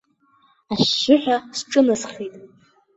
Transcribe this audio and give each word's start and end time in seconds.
Ашьшьыҳәа 0.73 1.37
сҿынасхеит. 1.57 2.33